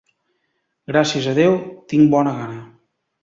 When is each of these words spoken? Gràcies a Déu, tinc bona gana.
Gràcies 0.91 1.27
a 1.33 1.35
Déu, 1.39 1.53
tinc 1.93 2.09
bona 2.17 2.35
gana. 2.41 2.57